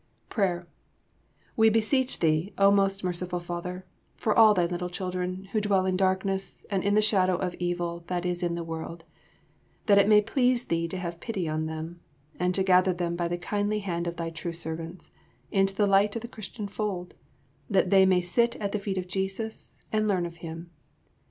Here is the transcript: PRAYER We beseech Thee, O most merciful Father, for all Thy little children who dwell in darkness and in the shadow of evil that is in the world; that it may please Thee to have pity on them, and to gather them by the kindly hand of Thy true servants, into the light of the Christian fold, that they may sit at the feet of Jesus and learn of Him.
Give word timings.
PRAYER 0.29 0.67
We 1.55 1.69
beseech 1.69 2.21
Thee, 2.21 2.53
O 2.57 2.71
most 2.71 3.03
merciful 3.03 3.39
Father, 3.39 3.85
for 4.15 4.35
all 4.35 4.55
Thy 4.55 4.65
little 4.65 4.89
children 4.89 5.43
who 5.51 5.61
dwell 5.61 5.85
in 5.85 5.95
darkness 5.95 6.65
and 6.71 6.83
in 6.83 6.95
the 6.95 7.03
shadow 7.03 7.35
of 7.35 7.53
evil 7.59 8.03
that 8.07 8.25
is 8.25 8.41
in 8.41 8.55
the 8.55 8.63
world; 8.63 9.03
that 9.85 9.99
it 9.99 10.07
may 10.07 10.19
please 10.23 10.65
Thee 10.65 10.87
to 10.87 10.97
have 10.97 11.19
pity 11.19 11.47
on 11.47 11.67
them, 11.67 11.99
and 12.39 12.55
to 12.55 12.63
gather 12.63 12.93
them 12.93 13.15
by 13.15 13.27
the 13.27 13.37
kindly 13.37 13.77
hand 13.81 14.07
of 14.07 14.15
Thy 14.15 14.31
true 14.31 14.53
servants, 14.53 15.11
into 15.51 15.75
the 15.75 15.85
light 15.85 16.15
of 16.15 16.23
the 16.23 16.27
Christian 16.27 16.67
fold, 16.67 17.13
that 17.69 17.91
they 17.91 18.03
may 18.03 18.21
sit 18.21 18.55
at 18.55 18.71
the 18.71 18.79
feet 18.79 18.97
of 18.97 19.07
Jesus 19.07 19.77
and 19.91 20.07
learn 20.07 20.25
of 20.25 20.37
Him. 20.37 20.71